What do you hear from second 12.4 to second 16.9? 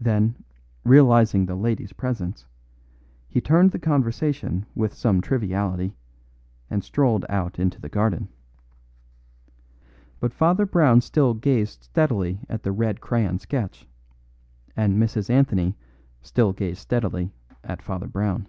at the red crayon sketch; and Mrs. Anthony still gazed